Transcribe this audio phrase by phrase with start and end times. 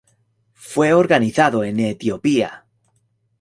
[0.55, 2.65] Fue organizado en Etiopía.